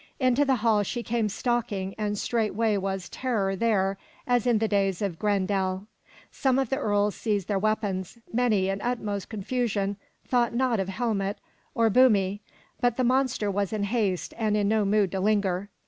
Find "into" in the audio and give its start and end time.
0.19-0.45